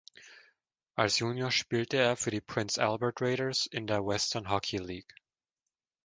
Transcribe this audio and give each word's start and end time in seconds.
Als 0.95 1.19
Junior 1.19 1.51
spielte 1.51 1.95
er 1.97 2.17
für 2.17 2.31
die 2.31 2.41
Prince 2.41 2.81
Albert 2.83 3.21
Raiders 3.21 3.67
in 3.67 3.85
der 3.85 4.03
Western 4.03 4.49
Hockey 4.49 4.77
League. 4.77 5.13